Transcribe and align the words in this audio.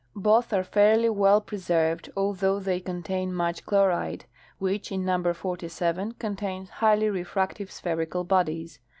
Both 0.15 0.51
are 0.51 0.63
fairly 0.63 1.09
well 1.09 1.41
pre 1.41 1.59
served, 1.59 2.09
although 2.17 2.57
they 2.59 2.79
contain 2.79 3.31
much 3.35 3.67
chlorite, 3.67 4.25
which 4.57 4.91
in 4.91 5.05
number 5.05 5.31
47 5.31 6.13
contains 6.13 6.71
highly 6.71 7.11
refractive, 7.11 7.69
spherical 7.71 8.23
bodies. 8.23 8.79